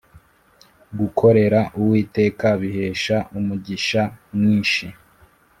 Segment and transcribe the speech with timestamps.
[0.99, 4.01] Gukorera uwiteka bihesha umugisha
[4.35, 4.85] mwinshi